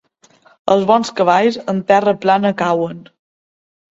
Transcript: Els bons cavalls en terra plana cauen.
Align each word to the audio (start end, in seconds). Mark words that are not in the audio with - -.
Els 0.75 0.85
bons 0.91 1.11
cavalls 1.19 1.59
en 1.75 1.83
terra 1.91 2.15
plana 2.25 2.53
cauen. 2.65 3.07